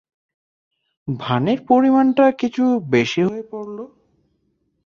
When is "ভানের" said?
1.07-1.59